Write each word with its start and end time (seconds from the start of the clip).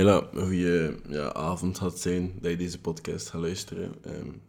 hele 0.00 0.28
goede 0.34 0.96
ja, 1.08 1.32
avond 1.32 1.78
had 1.78 2.00
zijn 2.00 2.32
dat 2.40 2.50
je 2.50 2.56
deze 2.56 2.80
podcast 2.80 3.28
gaat 3.28 3.40
luisteren. 3.40 3.94
Um, 4.06 4.42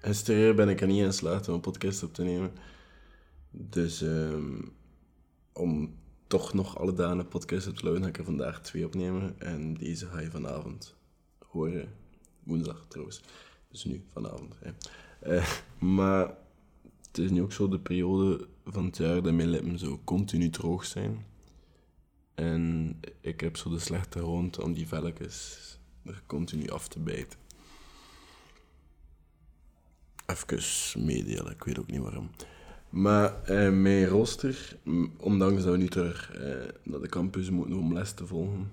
gisteren 0.00 0.56
ben 0.56 0.68
ik 0.68 0.80
er 0.80 0.86
niet 0.86 1.00
in 1.00 1.06
geslaagd 1.06 1.48
om 1.48 1.54
een 1.54 1.60
podcast 1.60 2.02
op 2.02 2.14
te 2.14 2.22
nemen. 2.22 2.52
Dus 3.50 4.00
um, 4.00 4.72
om 5.52 5.94
toch 6.26 6.54
nog 6.54 6.78
alle 6.78 6.92
dagen 6.92 7.18
een 7.18 7.28
podcast 7.28 7.68
op 7.68 7.76
te 7.76 7.84
lopen, 7.84 8.02
ga 8.02 8.08
ik 8.08 8.18
er 8.18 8.24
vandaag 8.24 8.60
twee 8.60 8.84
opnemen. 8.84 9.40
En 9.40 9.74
deze 9.74 10.06
ga 10.06 10.20
je 10.20 10.30
vanavond 10.30 10.94
horen. 11.46 11.88
Woensdag 12.42 12.84
trouwens. 12.88 13.22
Dus 13.70 13.84
nu, 13.84 14.04
vanavond. 14.12 14.54
Hè. 14.58 14.70
Uh, 15.36 15.46
maar 15.78 16.34
het 17.06 17.18
is 17.18 17.30
nu 17.30 17.42
ook 17.42 17.52
zo 17.52 17.68
de 17.68 17.78
periode 17.78 18.46
van 18.64 18.84
het 18.84 18.96
jaar 18.96 19.22
dat 19.22 19.32
mijn 19.32 19.48
lippen 19.48 19.78
zo 19.78 20.00
continu 20.04 20.50
droog 20.50 20.84
zijn. 20.84 21.26
En 22.36 22.96
ik 23.20 23.40
heb 23.40 23.56
zo 23.56 23.70
de 23.70 23.78
slechte 23.78 24.20
rond 24.20 24.62
om 24.62 24.72
die 24.72 24.88
velletjes 24.88 25.78
er 26.04 26.22
continu 26.26 26.68
af 26.68 26.88
te 26.88 26.98
bijten. 26.98 27.38
Even 30.26 31.04
meedelen, 31.04 31.52
ik 31.52 31.64
weet 31.64 31.78
ook 31.78 31.90
niet 31.90 32.00
waarom. 32.00 32.30
Maar 32.90 33.42
eh, 33.42 33.72
mijn 33.72 34.06
rooster, 34.06 34.76
ondanks 35.16 35.62
dat 35.62 35.72
we 35.72 35.78
nu 35.78 35.88
terug 35.88 36.32
eh, 36.32 36.68
naar 36.82 37.00
de 37.00 37.08
campus 37.08 37.50
moeten 37.50 37.76
om 37.76 37.92
les 37.92 38.12
te 38.12 38.26
volgen, 38.26 38.72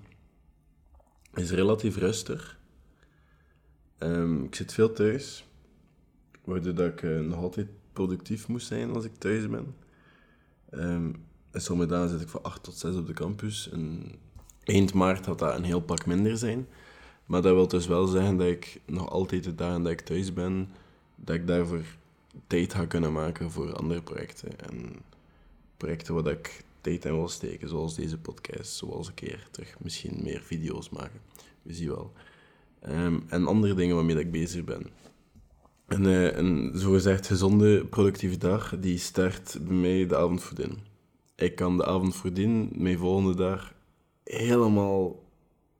is 1.34 1.50
relatief 1.50 1.96
rustig. 1.96 2.58
Um, 3.98 4.44
ik 4.44 4.54
zit 4.54 4.72
veel 4.72 4.92
thuis, 4.92 5.44
waardoor 6.44 6.74
dat 6.74 6.92
ik 6.92 7.02
uh, 7.02 7.20
nog 7.20 7.38
altijd 7.38 7.68
productief 7.92 8.48
moest 8.48 8.66
zijn 8.66 8.90
als 8.90 9.04
ik 9.04 9.14
thuis 9.14 9.48
ben. 9.48 9.74
Um, 10.70 11.24
en 11.54 11.88
dagen 11.88 12.08
zit 12.08 12.20
ik 12.20 12.28
van 12.28 12.42
8 12.42 12.62
tot 12.62 12.76
6 12.76 12.94
op 12.94 13.06
de 13.06 13.12
campus. 13.12 13.70
En 13.70 14.12
eind 14.64 14.94
maart 14.94 15.26
had 15.26 15.38
dat 15.38 15.54
een 15.56 15.64
heel 15.64 15.80
pak 15.80 16.06
minder 16.06 16.36
zijn. 16.36 16.66
Maar 17.26 17.42
dat 17.42 17.54
wil 17.54 17.68
dus 17.68 17.86
wel 17.86 18.06
zeggen 18.06 18.36
dat 18.36 18.46
ik 18.46 18.80
nog 18.86 19.10
altijd 19.10 19.44
de 19.44 19.54
dagen 19.54 19.82
dat 19.82 19.92
ik 19.92 20.00
thuis 20.00 20.32
ben, 20.32 20.68
dat 21.16 21.34
ik 21.34 21.46
daarvoor 21.46 21.82
tijd 22.46 22.74
ga 22.74 22.86
kunnen 22.86 23.12
maken 23.12 23.50
voor 23.50 23.72
andere 23.72 24.02
projecten. 24.02 24.60
En 24.60 24.92
projecten 25.76 26.14
waar 26.14 26.32
ik 26.32 26.64
tijd 26.80 27.04
in 27.04 27.12
wil 27.12 27.28
steken, 27.28 27.68
zoals 27.68 27.94
deze 27.94 28.18
podcast, 28.18 28.72
zoals 28.72 29.08
een 29.08 29.14
keer 29.14 29.48
terug 29.50 29.76
misschien 29.78 30.20
meer 30.22 30.40
video's 30.40 30.90
maken. 30.90 31.20
We 31.62 31.74
zien 31.74 31.88
wel. 31.88 32.12
Um, 32.88 33.24
en 33.28 33.46
andere 33.46 33.74
dingen 33.74 33.96
waarmee 33.96 34.18
ik 34.18 34.30
bezig 34.30 34.64
ben. 34.64 34.86
En 35.86 36.04
uh, 36.04 36.36
een 36.36 36.72
zogezegd 36.74 37.26
gezonde 37.26 37.84
productieve 37.84 38.38
dag, 38.38 38.74
die 38.78 38.98
start 38.98 39.58
bij 39.62 39.76
mij 39.76 40.06
de 40.06 40.16
avond 40.16 40.42
voordien 40.42 40.93
ik 41.36 41.54
kan 41.54 41.76
de 41.76 41.86
avond 41.86 42.14
voordien, 42.14 42.70
mijn 42.72 42.98
volgende 42.98 43.34
dag, 43.34 43.74
helemaal 44.24 45.22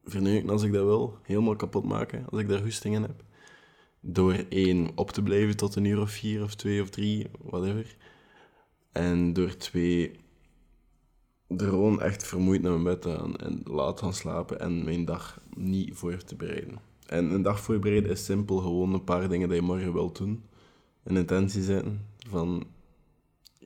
verneuken 0.05 0.51
als 0.51 0.63
ik 0.63 0.73
dat 0.73 0.85
wil. 0.85 1.19
Helemaal 1.23 1.57
kapot 1.57 1.85
maken 1.85 2.27
als 2.31 2.41
ik 2.41 2.49
daar 2.49 2.63
goesting 2.63 2.95
in 2.95 3.03
heb. 3.03 3.25
Door 4.01 4.45
één, 4.49 4.89
op 4.95 5.11
te 5.11 5.23
blijven 5.23 5.57
tot 5.57 5.77
een 5.77 5.85
uur 5.85 6.01
of 6.01 6.11
vier 6.11 6.43
of 6.43 6.55
twee 6.55 6.83
of 6.83 6.91
drie, 6.91 7.27
whatever. 7.43 7.97
En 8.93 9.33
door 9.33 9.57
twee, 9.57 10.11
er 11.49 11.69
gewoon 11.69 12.01
echt 12.01 12.27
vermoeid 12.27 12.63
naar 12.63 12.73
mijn 12.73 12.85
bed 12.85 13.03
te 13.03 13.17
gaan 13.17 13.37
en 13.37 13.61
laat 13.65 14.01
gaan 14.01 14.15
slapen 14.15 14.61
en 14.61 14.85
mijn 14.85 15.05
dag 15.05 15.41
niet 15.57 15.95
voor 15.95 16.17
te 16.17 16.37
bereiden. 16.37 16.79
En 17.07 17.31
een 17.31 17.43
dag 17.43 17.61
voorbereiden 17.61 18.11
is 18.11 18.25
simpel, 18.25 18.57
gewoon 18.57 18.93
een 18.93 19.05
paar 19.05 19.29
dingen 19.29 19.49
die 19.49 19.57
je 19.57 19.63
morgen 19.63 19.93
wilt 19.93 20.17
doen. 20.17 20.45
Een 21.03 21.17
intentie 21.17 21.63
zetten 21.63 22.07
van 22.29 22.67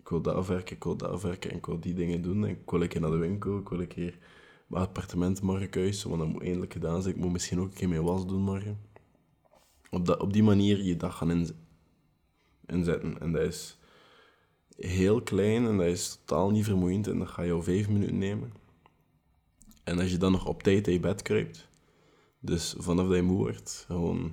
ik 0.09 0.15
wil 0.15 0.23
dat 0.23 0.35
afwerken, 0.35 0.77
ik 0.77 0.85
wil 0.85 0.97
dat 0.97 1.11
afwerken 1.11 1.51
en 1.51 1.57
ik 1.57 1.67
wil 1.67 1.81
die 1.81 1.95
dingen 1.95 2.23
doen. 2.23 2.45
En 2.45 2.51
ik 2.51 2.71
wil 2.71 2.83
een 2.83 2.89
keer 2.89 3.01
naar 3.01 3.11
de 3.11 3.17
winkel, 3.17 3.59
ik 3.59 3.69
wil 3.69 3.81
een 3.81 3.87
keer 3.87 4.19
mijn 4.67 4.83
appartement 4.83 5.43
morgen 5.43 5.71
kuisen, 5.71 6.09
want 6.09 6.23
dat 6.23 6.31
moet 6.31 6.43
eindelijk 6.43 6.73
gedaan 6.73 7.03
zijn. 7.03 7.15
Ik 7.15 7.21
moet 7.21 7.33
misschien 7.33 7.61
ook 7.61 7.67
een 7.67 7.75
keer 7.75 7.89
mijn 7.89 8.03
was 8.03 8.27
doen 8.27 8.41
morgen. 8.41 8.81
Op, 9.91 10.07
dat, 10.07 10.21
op 10.21 10.33
die 10.33 10.43
manier 10.43 10.83
je 10.83 10.97
dag 10.97 11.17
gaan 11.17 11.47
inzetten. 12.67 13.21
En 13.21 13.33
dat 13.33 13.43
is 13.43 13.79
heel 14.77 15.23
klein 15.23 15.67
en 15.67 15.77
dat 15.77 15.87
is 15.87 16.21
totaal 16.25 16.51
niet 16.51 16.65
vermoeiend 16.65 17.07
en 17.07 17.19
dat 17.19 17.29
ga 17.29 17.43
je 17.43 17.53
al 17.53 17.63
vijf 17.63 17.89
minuten 17.89 18.19
nemen. 18.19 18.53
En 19.85 19.99
als 19.99 20.11
je 20.11 20.19
dan 20.19 20.33
nog 20.33 20.47
op 20.47 20.63
tijd 20.63 20.87
in 20.87 20.93
je 20.93 21.01
bed 21.01 21.23
kruipt, 21.23 21.69
dus 22.41 22.75
vanaf 22.79 23.07
dat 23.07 23.17
je 23.17 23.23
moe 23.23 23.37
wordt, 23.37 23.85
gewoon 23.87 24.33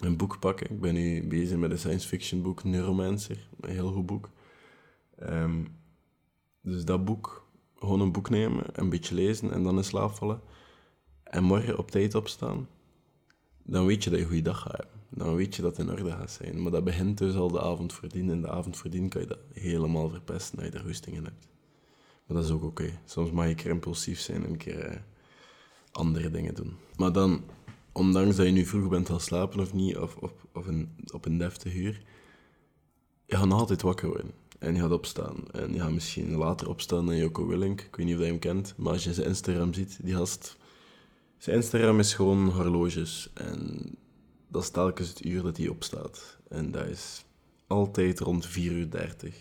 een 0.00 0.16
boek 0.16 0.38
pakken. 0.38 0.70
Ik 0.70 0.80
ben 0.80 0.94
nu 0.94 1.26
bezig 1.26 1.58
met 1.58 1.70
een 1.70 1.78
science 1.78 2.08
fiction 2.08 2.42
boek, 2.42 2.64
Neuromancer. 2.64 3.48
Een 3.60 3.70
heel 3.70 3.92
goed 3.92 4.06
boek. 4.06 4.30
Ehm, 5.18 5.64
dus 6.60 6.84
dat 6.84 7.04
boek, 7.04 7.48
gewoon 7.74 8.00
een 8.00 8.12
boek 8.12 8.30
nemen, 8.30 8.64
een 8.72 8.90
beetje 8.90 9.14
lezen 9.14 9.52
en 9.52 9.62
dan 9.62 9.76
in 9.76 9.84
slaap 9.84 10.10
vallen. 10.10 10.40
En 11.22 11.44
morgen 11.44 11.78
op 11.78 11.90
tijd 11.90 12.14
opstaan. 12.14 12.68
Dan 13.62 13.86
weet 13.86 14.04
je 14.04 14.10
dat 14.10 14.18
je 14.18 14.24
een 14.24 14.30
goede 14.30 14.50
dag 14.50 14.60
gaat 14.60 14.76
hebben. 14.76 15.00
Dan 15.08 15.34
weet 15.34 15.56
je 15.56 15.62
dat 15.62 15.76
het 15.76 15.86
in 15.86 15.92
orde 15.92 16.10
gaat 16.10 16.30
zijn. 16.30 16.62
Maar 16.62 16.72
dat 16.72 16.84
begint 16.84 17.18
dus 17.18 17.34
al 17.34 17.50
de 17.50 17.60
avond 17.60 17.92
voordien. 17.92 18.30
En 18.30 18.40
de 18.40 18.50
avond 18.50 18.76
voordien 18.76 19.08
kan 19.08 19.20
je 19.20 19.26
dat 19.26 19.38
helemaal 19.52 20.08
verpesten 20.08 20.58
als 20.58 20.66
je 20.66 20.72
daar 20.72 20.82
rustingen 20.82 21.24
hebt. 21.24 21.48
Maar 22.26 22.36
dat 22.36 22.46
is 22.46 22.52
ook 22.52 22.62
oké. 22.62 23.00
Soms 23.04 23.30
mag 23.30 23.44
je 23.44 23.50
een 23.50 23.56
keer 23.56 23.70
impulsief 23.70 24.20
zijn 24.20 24.44
en 24.44 24.50
een 24.50 24.56
keer 24.56 24.78
eh, 24.78 25.00
andere 25.90 26.30
dingen 26.30 26.54
doen. 26.54 26.76
Maar 26.96 27.12
dan 27.12 27.44
ondanks 27.96 28.36
dat 28.36 28.46
je 28.46 28.52
nu 28.52 28.64
vroeg 28.64 28.88
bent 28.88 29.08
gaan 29.08 29.20
slapen 29.20 29.60
of 29.60 29.72
niet, 29.72 29.96
of, 29.96 30.16
of, 30.16 30.32
of 30.52 30.66
een, 30.66 30.96
op 31.12 31.24
een 31.24 31.38
deftige 31.38 31.78
uur, 31.78 32.02
je 33.26 33.36
gaat 33.36 33.52
altijd 33.52 33.82
wakker 33.82 34.08
worden. 34.08 34.32
En 34.58 34.74
je 34.74 34.80
gaat 34.80 34.90
opstaan. 34.90 35.50
En 35.52 35.72
je 35.72 35.80
gaat 35.80 35.92
misschien 35.92 36.36
later 36.36 36.68
opstaan 36.68 37.06
dan 37.06 37.16
Joko 37.16 37.46
Willink. 37.46 37.80
Ik 37.80 37.96
weet 37.96 38.06
niet 38.06 38.14
of 38.14 38.20
je 38.20 38.26
hem 38.26 38.38
kent, 38.38 38.74
maar 38.76 38.92
als 38.92 39.04
je 39.04 39.14
zijn 39.14 39.26
Instagram 39.26 39.74
ziet, 39.74 39.98
die 40.02 40.14
gast... 40.14 40.56
Zijn 41.38 41.56
Instagram 41.56 41.98
is 41.98 42.14
gewoon 42.14 42.48
horloges. 42.48 43.30
En 43.34 43.80
dat 44.48 44.62
is 44.62 44.70
telkens 44.70 45.08
het 45.08 45.24
uur 45.24 45.42
dat 45.42 45.56
hij 45.56 45.68
opstaat. 45.68 46.38
En 46.48 46.70
dat 46.70 46.86
is 46.86 47.24
altijd 47.66 48.20
rond 48.20 48.46
4 48.46 48.72
uur 48.72 48.90
30. 48.90 49.34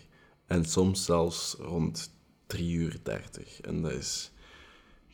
En 0.45 0.65
soms 0.65 1.05
zelfs 1.05 1.55
rond 1.59 2.11
3 2.47 2.73
uur 2.73 2.99
30. 3.03 3.61
En 3.61 3.81
dat 3.81 3.91
is... 3.91 4.31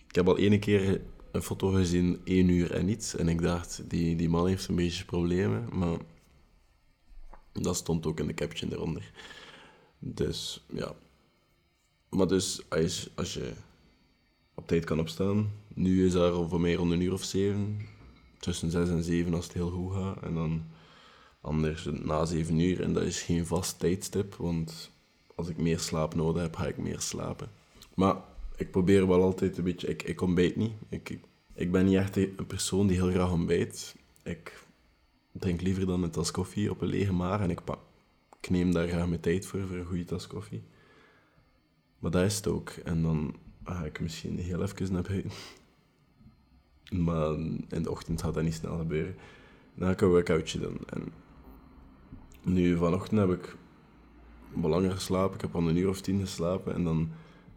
Ik 0.08 0.16
heb 0.16 0.28
al 0.28 0.38
ene 0.38 0.60
keer 0.60 1.02
een 1.32 1.42
foto 1.42 1.70
gezien, 1.70 2.22
één 2.24 2.50
uur 2.50 2.72
en 2.72 2.90
iets. 2.90 3.16
En 3.16 3.28
ik 3.28 3.42
dacht, 3.42 3.90
die, 3.90 4.16
die 4.16 4.30
man 4.30 4.48
heeft 4.48 4.68
een 4.68 4.76
beetje 4.76 5.06
problemen. 5.06 5.70
Maar 5.72 5.98
dat 7.52 7.76
stond 7.76 8.06
ook 8.06 8.20
in 8.20 8.28
de 8.28 8.34
caption 8.34 8.72
eronder. 8.72 9.12
Dus 10.00 10.66
ja. 10.74 10.96
Maar 12.10 12.28
dus, 12.28 12.62
als, 12.70 13.10
als 13.16 13.34
je 13.34 13.54
op 14.54 14.68
tijd 14.68 14.86
kan 14.86 15.00
opstaan. 15.00 15.52
Nu 15.74 16.06
is 16.06 16.14
daar 16.14 16.34
voor 16.34 16.62
mij 16.62 16.74
rond 16.74 16.92
een 16.92 17.02
uur 17.02 17.14
of 17.14 17.24
zeven. 17.24 17.80
Tussen 18.40 18.72
zes 18.72 18.90
en 18.90 19.04
zeven 19.04 19.34
als 19.34 19.46
het 19.46 19.54
heel 19.54 19.70
goed 19.70 19.94
gaat. 19.94 20.24
En 20.24 20.34
dan 20.34 20.64
anders 21.42 21.88
na 21.92 22.26
zeven 22.26 22.60
uur. 22.60 22.82
En 22.82 22.94
dat 22.94 23.04
is 23.04 23.22
geen 23.22 23.46
vast 23.46 23.80
tijdstip. 23.80 24.36
Want 24.36 24.92
als 25.36 25.48
ik 25.48 25.58
meer 25.58 25.80
slaap 25.80 26.16
nodig 26.16 26.42
heb, 26.42 26.56
ga 26.56 26.68
ik 26.68 26.78
meer 26.78 27.00
slapen. 27.00 27.50
Maar 27.94 28.16
ik 28.56 28.72
probeer 28.72 29.08
wel 29.08 29.24
altijd 29.24 29.58
een 29.58 29.64
beetje... 29.64 29.88
Ik, 29.88 30.04
ik 30.04 30.22
ontbijt 30.22 30.56
niet. 30.56 30.74
Ik, 30.90 31.20
ik, 31.54 31.72
ben 31.72 31.86
niet 31.86 31.96
echt 31.96 32.16
een 32.16 32.46
persoon 32.48 32.88
die 32.88 32.98
heel 32.98 33.12
graag 33.12 33.32
ontbijt. 33.32 33.96
Ik 34.24 34.66
drink 35.32 35.62
liever 35.62 35.86
dan 35.86 36.04
een 36.04 36.12
tas 36.12 36.32
koffie 36.32 36.72
op 36.72 36.82
een 36.82 36.88
lege 36.88 37.14
maag. 37.14 37.42
En 37.42 37.50
ik, 37.50 37.62
ik 38.42 38.50
neem 38.50 38.74
daar 38.74 38.88
graag 38.88 39.08
mijn 39.08 39.20
tijd 39.20 39.46
voor, 39.46 39.68
voor 39.68 39.76
een 39.76 39.86
goede 39.86 40.04
tas 40.04 40.28
koffie. 40.28 40.64
Maar 42.00 42.12
dat 42.12 42.24
is 42.24 42.36
het 42.36 42.48
ook. 42.48 42.70
En 42.70 43.02
dan 43.02 43.36
ga 43.64 43.84
ik 43.86 44.00
misschien 44.00 44.40
heel 44.40 44.62
even 44.62 44.94
naar 44.94 45.02
buiten. 45.02 45.32
Maar 46.92 47.34
in 47.70 47.84
de 47.84 47.92
ochtend 47.92 48.22
gaat 48.22 48.34
dat 48.34 48.44
niet 48.44 48.54
snel 48.54 48.78
gebeuren. 48.78 49.16
Dan 49.76 49.88
ga 49.88 49.94
ik 49.94 50.02
een 50.02 50.08
workoutje 50.08 50.60
doen. 50.60 50.78
En 50.86 51.14
nu 52.44 52.78
vanochtend 52.78 53.20
heb 53.20 53.30
ik 53.30 53.56
langer 54.62 54.92
geslapen. 54.92 55.36
Ik 55.36 55.42
heb 55.42 55.56
al 55.56 55.70
een 55.70 55.78
uur 55.78 55.90
of 55.90 56.02
tien 56.02 56.20
geslapen. 56.20 56.74
En 56.74 56.84
dan 56.84 57.12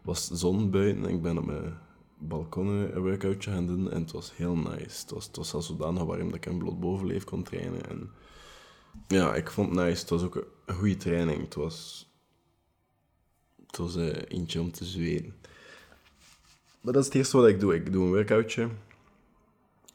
was 0.05 0.27
zon 0.27 0.69
buiten 0.71 1.05
en 1.05 1.09
ik 1.09 1.21
ben 1.21 1.37
op 1.37 1.45
mijn 1.45 1.77
balkon 2.17 2.67
een 2.67 3.01
workoutje 3.01 3.51
gaan 3.51 3.67
doen 3.67 3.91
en 3.91 4.01
het 4.01 4.11
was 4.11 4.35
heel 4.35 4.55
nice. 4.55 5.01
Het 5.01 5.11
was, 5.11 5.25
het 5.25 5.35
was 5.35 5.65
zodanig 5.65 6.03
warm 6.03 6.25
dat 6.25 6.35
ik 6.35 6.45
een 6.45 6.57
bloot 6.57 6.79
bovenleef 6.79 7.23
kon 7.23 7.43
trainen. 7.43 7.89
En 7.89 8.11
ja, 9.07 9.35
ik 9.35 9.51
vond 9.51 9.75
het 9.75 9.85
nice. 9.85 9.99
Het 9.99 10.09
was 10.09 10.23
ook 10.23 10.47
een 10.65 10.75
goede 10.75 10.97
training. 10.97 11.41
Het 11.41 11.55
was, 11.55 12.09
het 13.67 13.77
was 13.77 13.95
uh, 13.95 14.15
eentje 14.27 14.61
om 14.61 14.71
te 14.71 14.85
zweten. 14.85 15.33
Maar 16.81 16.93
dat 16.93 17.01
is 17.01 17.07
het 17.07 17.15
eerste 17.17 17.37
wat 17.37 17.47
ik 17.47 17.59
doe. 17.59 17.75
Ik 17.75 17.91
doe 17.91 18.03
een 18.03 18.11
workoutje. 18.11 18.69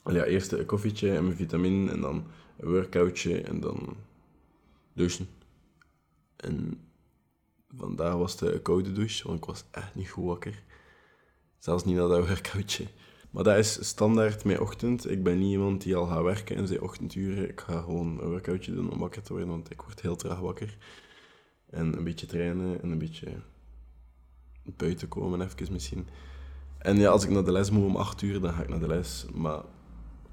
Ja, 0.05 0.25
eerst 0.25 0.53
een 0.53 0.67
koffietje 0.67 1.17
en 1.17 1.25
mijn 1.25 1.37
vitamine 1.37 1.91
en 1.91 2.01
dan 2.01 2.27
een 2.57 2.71
workoutje 2.71 3.41
en 3.41 3.61
dan 3.61 3.97
douchen. 4.93 5.29
En 6.37 6.81
Vandaag 7.77 8.15
was 8.15 8.33
het 8.33 8.41
een 8.41 8.63
koude 8.63 8.93
douche, 8.93 9.27
want 9.27 9.39
ik 9.39 9.45
was 9.45 9.65
echt 9.71 9.95
niet 9.95 10.11
goed 10.11 10.25
wakker. 10.25 10.63
Zelfs 11.59 11.85
niet 11.85 11.97
na 11.97 12.07
dat 12.09 12.27
workoutje. 12.29 12.87
Maar 13.31 13.45
dat 13.45 13.57
is 13.57 13.87
standaard 13.87 14.45
mijn 14.45 14.61
ochtend. 14.61 15.11
Ik 15.11 15.23
ben 15.23 15.39
niet 15.39 15.51
iemand 15.51 15.83
die 15.83 15.97
al 15.97 16.07
gaat 16.07 16.23
werken 16.23 16.57
in 16.57 16.67
zijn 16.67 16.83
ochtenduren. 16.83 17.49
Ik 17.49 17.61
ga 17.61 17.81
gewoon 17.81 18.21
een 18.21 18.29
workoutje 18.29 18.75
doen 18.75 18.93
om 18.93 18.99
wakker 18.99 19.23
te 19.23 19.33
worden, 19.33 19.49
want 19.49 19.71
ik 19.71 19.83
word 19.83 20.01
heel 20.01 20.17
traag 20.17 20.39
wakker. 20.39 20.77
En 21.71 21.97
een 21.97 22.05
beetje 22.05 22.27
trainen 22.27 22.83
en 22.83 22.91
een 22.91 22.99
beetje 22.99 23.43
buiten 24.63 25.09
komen 25.09 25.41
even 25.41 25.73
misschien. 25.73 26.09
En 26.79 26.97
ja, 26.97 27.11
als 27.11 27.25
ik 27.25 27.31
naar 27.31 27.45
de 27.45 27.53
les 27.53 27.71
moet 27.71 27.85
om 27.85 27.97
8 27.97 28.23
uur, 28.23 28.41
dan 28.41 28.53
ga 28.53 28.63
ik 28.63 28.69
naar 28.69 28.81
de 28.81 28.87
les. 28.87 29.27
Maar 29.33 29.63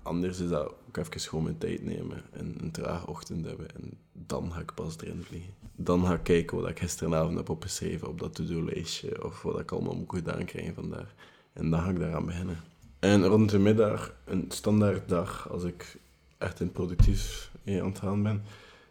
anders 0.07 0.39
is 0.39 0.49
dat 0.49 0.73
ook 0.87 0.97
even 0.97 1.19
gewoon 1.19 1.43
mijn 1.43 1.57
tijd 1.57 1.85
nemen 1.85 2.23
en 2.31 2.55
een 2.59 2.71
traag 2.71 3.07
ochtend 3.07 3.45
hebben. 3.45 3.75
En 3.75 3.97
dan 4.13 4.51
ga 4.51 4.59
ik 4.59 4.73
pas 4.73 4.95
erin 5.01 5.23
vliegen. 5.23 5.53
Dan 5.75 6.05
ga 6.05 6.13
ik 6.13 6.23
kijken 6.23 6.57
wat 6.57 6.69
ik 6.69 6.79
gisteravond 6.79 7.37
heb 7.37 7.49
opgeschreven 7.49 8.07
op 8.07 8.19
dat 8.19 8.35
to-do-lijstje. 8.35 9.25
Of 9.25 9.41
wat 9.41 9.59
ik 9.59 9.71
allemaal 9.71 9.95
moet 9.95 10.15
gedaan 10.15 10.45
krijgen 10.45 10.73
vandaag. 10.73 11.13
En 11.53 11.69
dan 11.69 11.81
ga 11.81 11.89
ik 11.89 11.99
daaraan 11.99 12.25
beginnen. 12.25 12.57
En 12.99 13.25
rond 13.25 13.49
de 13.49 13.59
middag, 13.59 14.15
een 14.25 14.45
standaard 14.49 15.09
dag, 15.09 15.49
als 15.49 15.63
ik 15.63 15.97
echt 16.37 16.59
in 16.59 16.71
productief 16.71 17.51
aan 17.65 17.73
het 17.73 17.99
gaan 17.99 18.23
ben, 18.23 18.43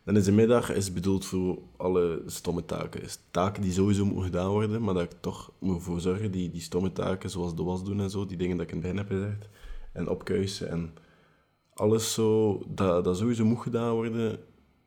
dan 0.04 0.16
is 0.16 0.24
de 0.24 0.32
middag 0.32 0.72
is 0.72 0.92
bedoeld 0.92 1.24
voor 1.24 1.58
alle 1.76 2.22
stomme 2.26 2.64
taken. 2.64 3.00
Dus 3.00 3.18
taken 3.30 3.62
die 3.62 3.72
sowieso 3.72 4.04
moeten 4.04 4.24
gedaan 4.24 4.50
worden, 4.50 4.82
maar 4.82 4.94
dat 4.94 5.02
ik 5.02 5.20
toch 5.20 5.52
moet 5.58 5.82
voor 5.82 6.00
zorgen, 6.00 6.30
die, 6.30 6.50
die 6.50 6.60
stomme 6.60 6.92
taken, 6.92 7.30
zoals 7.30 7.54
de 7.54 7.62
was 7.62 7.84
doen 7.84 8.00
en 8.00 8.10
zo, 8.10 8.26
die 8.26 8.36
dingen 8.36 8.56
dat 8.56 8.66
ik 8.66 8.72
in 8.72 8.82
het 8.82 8.86
begin 8.86 8.98
heb 8.98 9.08
gezegd, 9.08 9.48
en 9.92 10.08
opkuisen 10.08 10.68
en 10.68 10.92
alles 11.76 12.12
zo, 12.12 12.62
dat, 12.68 13.04
dat 13.04 13.18
sowieso 13.18 13.44
moet 13.44 13.60
gedaan 13.60 13.92
worden, 13.94 14.38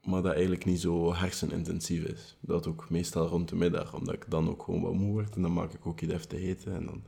maar 0.04 0.22
dat 0.22 0.32
eigenlijk 0.34 0.66
niet 0.66 0.82
zo 0.82 1.14
hersenintensief 1.14 2.04
is. 2.04 2.38
Dat 2.40 2.68
ook 2.68 2.90
meestal 2.90 3.28
rond 3.28 3.50
de 3.50 3.56
middag, 3.56 3.94
omdat 3.94 4.14
ik 4.14 4.26
dan 4.30 4.50
ook 4.50 4.64
gewoon 4.64 4.82
wat 4.82 4.94
moe 4.94 5.12
word 5.12 5.36
en 5.36 5.42
dan 5.42 5.54
maak 5.54 5.74
ik 5.74 5.86
ook 5.86 6.02
iets 6.02 6.14
even 6.14 6.28
te 6.28 6.38
eten 6.38 6.74
en 6.74 6.86
dan 6.86 7.04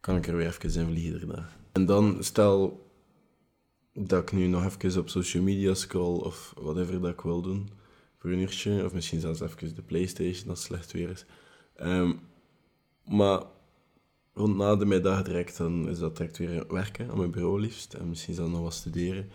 kan 0.00 0.16
ik 0.16 0.26
er 0.26 0.36
weer 0.36 0.46
even 0.46 0.80
in 0.80 0.86
vliegen 0.86 1.18
daarna. 1.18 1.48
En 1.72 1.86
dan, 1.86 2.24
stel 2.24 2.88
dat 3.92 4.22
ik 4.22 4.32
nu 4.32 4.46
nog 4.46 4.64
even 4.64 5.00
op 5.00 5.08
social 5.08 5.42
media 5.42 5.74
scroll 5.74 6.18
of 6.18 6.54
whatever 6.60 7.00
dat 7.00 7.10
ik 7.10 7.20
wil 7.20 7.42
doen 7.42 7.68
voor 8.18 8.30
een 8.30 8.38
uurtje, 8.38 8.84
of 8.84 8.92
misschien 8.92 9.20
zelfs 9.20 9.40
even 9.40 9.74
de 9.74 9.82
Playstation 9.82 10.48
als 10.48 10.58
het 10.58 10.68
slecht 10.68 10.92
weer 10.92 11.10
is. 11.10 11.24
Ehm, 11.76 12.12
maar 13.04 13.42
rond 14.34 14.56
na 14.56 14.76
de 14.76 14.84
middag 14.84 15.22
direct, 15.22 15.56
dan 15.56 15.88
is 15.88 15.98
dat 15.98 16.16
direct 16.16 16.38
weer 16.38 16.64
werken 16.68 17.10
aan 17.10 17.18
mijn 17.18 17.30
bureau 17.30 17.60
liefst. 17.60 17.94
En 17.94 18.08
misschien 18.08 18.34
zelfs 18.34 18.52
nog 18.52 18.62
wat 18.62 18.74
studeren. 18.74 19.30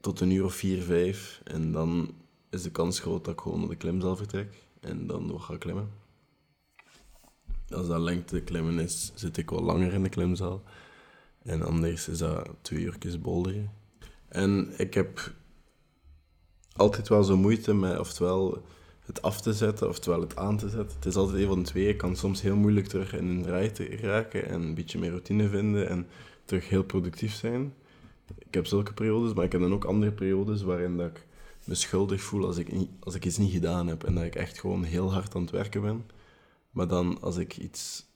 Tot 0.00 0.20
een 0.20 0.30
uur 0.30 0.44
of 0.44 0.54
vier, 0.54 0.82
vijf. 0.82 1.40
En 1.44 1.72
dan 1.72 2.14
is 2.50 2.62
de 2.62 2.70
kans 2.70 3.00
groot 3.00 3.24
dat 3.24 3.34
ik 3.34 3.40
gewoon 3.40 3.60
naar 3.60 3.68
de 3.68 3.76
klimzaal 3.76 4.16
vertrek. 4.16 4.62
En 4.80 5.06
dan 5.06 5.26
nog 5.26 5.44
ga 5.44 5.56
klimmen. 5.56 5.90
Als 7.68 7.86
dat 7.86 8.00
lengte 8.00 8.40
klimmen 8.40 8.78
is, 8.78 9.12
zit 9.14 9.36
ik 9.36 9.50
wel 9.50 9.62
langer 9.62 9.92
in 9.92 10.02
de 10.02 10.08
klimzaal. 10.08 10.62
En 11.42 11.62
anders 11.62 12.08
is 12.08 12.18
dat 12.18 12.48
twee 12.62 12.80
uurtjes 12.80 13.20
bolderen. 13.20 13.70
En 14.28 14.72
ik 14.76 14.94
heb 14.94 15.32
altijd 16.72 17.08
wel 17.08 17.24
zo 17.24 17.36
moeite 17.36 17.74
met 17.74 17.98
oftewel 17.98 18.62
het 19.10 19.22
af 19.22 19.40
te 19.40 19.52
zetten, 19.52 19.88
oftewel 19.88 20.20
het 20.20 20.36
aan 20.36 20.56
te 20.56 20.68
zetten. 20.68 20.96
Het 20.96 21.06
is 21.06 21.16
altijd 21.16 21.38
een 21.42 21.46
van 21.46 21.62
twee. 21.62 21.88
Ik 21.88 21.96
kan 21.96 22.16
soms 22.16 22.42
heel 22.42 22.56
moeilijk 22.56 22.86
terug 22.86 23.14
in 23.14 23.28
een 23.28 23.44
rij 23.44 23.68
te 23.68 23.84
raken 23.84 24.48
en 24.48 24.62
een 24.62 24.74
beetje 24.74 24.98
meer 24.98 25.10
routine 25.10 25.48
vinden 25.48 25.88
en 25.88 26.06
terug 26.44 26.68
heel 26.68 26.84
productief 26.84 27.34
zijn. 27.34 27.74
Ik 28.38 28.54
heb 28.54 28.66
zulke 28.66 28.92
periodes, 28.92 29.34
maar 29.34 29.44
ik 29.44 29.52
heb 29.52 29.60
dan 29.60 29.72
ook 29.72 29.84
andere 29.84 30.12
periodes 30.12 30.62
waarin 30.62 30.96
dat 30.96 31.06
ik 31.06 31.26
me 31.64 31.74
schuldig 31.74 32.22
voel 32.22 32.46
als 32.46 32.56
ik, 32.56 32.72
als 33.00 33.14
ik 33.14 33.24
iets 33.24 33.38
niet 33.38 33.52
gedaan 33.52 33.86
heb 33.86 34.04
en 34.04 34.14
dat 34.14 34.24
ik 34.24 34.34
echt 34.34 34.58
gewoon 34.58 34.82
heel 34.82 35.12
hard 35.12 35.34
aan 35.34 35.42
het 35.42 35.50
werken 35.50 35.82
ben. 35.82 36.04
Maar 36.70 36.88
dan 36.88 37.20
als 37.20 37.36
ik 37.36 37.56
iets 37.56 38.06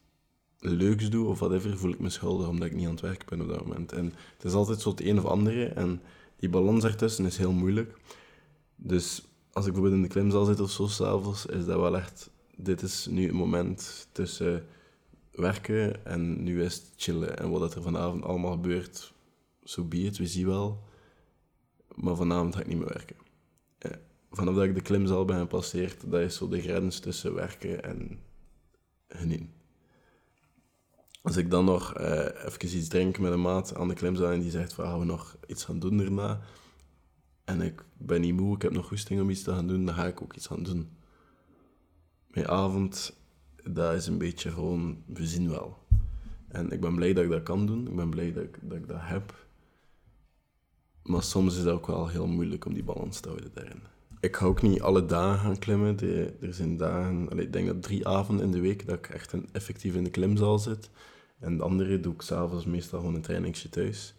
leuks 0.59 1.11
doe 1.11 1.27
of 1.27 1.39
whatever, 1.39 1.79
voel 1.79 1.91
ik 1.91 1.99
me 1.99 2.11
schuldig 2.11 2.49
omdat 2.49 2.67
ik 2.67 2.75
niet 2.75 2.87
aan 2.87 2.93
het 2.93 3.01
werk 3.01 3.25
ben 3.29 3.41
op 3.41 3.49
dat 3.49 3.67
moment. 3.67 3.93
En 3.93 4.05
het 4.37 4.45
is 4.45 4.53
altijd 4.53 4.81
zo 4.81 4.91
het 4.91 5.01
een 5.01 5.19
of 5.19 5.25
andere 5.25 5.65
en 5.65 6.03
die 6.37 6.49
balans 6.49 6.85
ertussen 6.85 7.25
is 7.25 7.37
heel 7.37 7.53
moeilijk. 7.53 7.99
Dus 8.77 9.23
als 9.55 9.67
ik 9.67 9.73
bijvoorbeeld 9.73 10.03
in 10.03 10.09
de 10.09 10.15
klimzaal 10.15 10.45
zit 10.45 10.61
of 10.61 10.71
zo 10.71 10.87
s'avonds, 10.87 11.47
is 11.47 11.65
dat 11.65 11.81
wel 11.81 11.97
echt, 11.97 12.31
dit 12.57 12.83
is 12.83 13.07
nu 13.07 13.23
het 13.23 13.33
moment 13.33 14.09
tussen 14.13 14.67
werken 15.31 16.07
en 16.07 16.43
nu 16.43 16.63
is 16.63 16.75
het 16.75 16.93
chillen. 16.97 17.39
En 17.39 17.51
wat 17.51 17.75
er 17.75 17.83
vanavond 17.83 18.25
allemaal 18.25 18.53
gebeurt, 18.53 18.97
zo 19.65 19.81
so 19.81 19.85
be 19.85 19.97
it, 19.97 20.19
we 20.19 20.27
zien 20.27 20.47
wel. 20.47 20.83
Maar 21.95 22.17
vanavond 22.17 22.55
ga 22.55 22.61
ik 22.61 22.67
niet 22.67 22.79
meer 22.79 22.89
werken. 22.89 23.17
Vanaf 24.31 24.55
dat 24.55 24.65
ik 24.65 24.75
de 24.75 24.81
klimzaal 24.81 25.25
ben 25.25 25.39
gepasseerd, 25.39 26.11
dat 26.11 26.21
is 26.21 26.37
zo 26.37 26.49
de 26.49 26.61
grens 26.61 26.99
tussen 27.01 27.35
werken 27.35 27.83
en 27.83 28.19
genieten. 29.09 29.53
Als 31.23 31.37
ik 31.37 31.51
dan 31.51 31.65
nog 31.65 31.99
uh, 31.99 32.45
even 32.45 32.77
iets 32.77 32.89
drink 32.89 33.19
met 33.19 33.33
een 33.33 33.41
maat 33.41 33.75
aan 33.75 33.89
de 33.89 33.95
klimzaal 33.95 34.31
en 34.31 34.41
die 34.41 34.51
zegt 34.51 34.73
van 34.73 34.85
gaan 34.85 34.99
we 34.99 35.05
nog 35.05 35.37
iets 35.47 35.65
gaan 35.65 35.79
doen 35.79 35.97
daarna 35.97 36.41
en 37.45 37.61
ik 37.61 37.85
ben 37.97 38.21
niet 38.21 38.35
moe, 38.35 38.55
ik 38.55 38.63
heb 38.63 38.73
nog 38.73 38.87
goesting 38.87 39.21
om 39.21 39.31
iets 39.31 39.43
te 39.43 39.53
gaan 39.53 39.67
doen, 39.67 39.85
dan 39.85 39.95
ga 39.95 40.07
ik 40.07 40.23
ook 40.23 40.35
iets 40.35 40.47
gaan 40.47 40.63
doen. 40.63 40.89
Mijn 42.27 42.49
avond, 42.49 43.17
dat 43.63 43.95
is 43.95 44.07
een 44.07 44.19
beetje 44.19 44.51
gewoon, 44.51 45.03
we 45.07 45.27
zien 45.27 45.51
wel. 45.51 45.79
En 46.49 46.71
ik 46.71 46.81
ben 46.81 46.95
blij 46.95 47.13
dat 47.13 47.25
ik 47.25 47.31
dat 47.31 47.43
kan 47.43 47.67
doen, 47.67 47.89
ik 47.89 47.97
ben 47.97 48.11
blij 48.11 48.33
dat 48.33 48.43
ik 48.43 48.59
dat, 48.63 48.89
dat 48.89 49.01
heb. 49.01 49.47
Maar 51.03 51.23
soms 51.23 51.53
is 51.53 51.59
het 51.59 51.69
ook 51.69 51.87
wel 51.87 52.09
heel 52.09 52.27
moeilijk 52.27 52.65
om 52.65 52.75
die 52.75 52.85
balans 52.85 53.21
te 53.21 53.29
houden 53.29 53.51
daarin. 53.55 53.83
Ik 54.21 54.37
ga 54.37 54.47
ook 54.47 54.63
niet 54.63 54.81
alle 54.81 55.07
dagen 55.07 55.39
gaan 55.41 55.59
klimmen. 55.59 55.99
er 56.41 56.55
zijn 56.55 56.77
dagen, 56.77 57.39
ik 57.39 57.53
denk 57.53 57.67
dat 57.67 57.83
drie 57.83 58.09
avonden 58.09 58.45
in 58.45 58.53
de 58.53 58.61
week 58.61 58.87
dat 58.87 58.99
ik 58.99 59.09
echt 59.09 59.33
een, 59.33 59.49
effectief 59.53 59.95
in 59.95 60.05
de 60.05 60.11
klimzaal 60.11 60.59
zit. 60.59 60.91
En 61.39 61.57
de 61.57 61.63
andere 61.63 62.01
doe 62.01 62.15
ik 62.15 62.23
s'avonds 62.23 62.65
meestal 62.65 62.99
gewoon 62.99 63.15
een 63.15 63.21
trainingsje 63.21 63.69
thuis. 63.69 64.15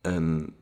En 0.00 0.54